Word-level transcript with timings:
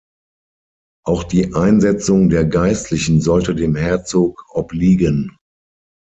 Auch 1.05 1.23
die 1.23 1.53
Einsetzung 1.53 2.29
der 2.29 2.43
Geistlichen 2.45 3.21
sollte 3.21 3.53
dem 3.53 3.75
Herzog 3.75 4.45
obliegen. 4.49 5.37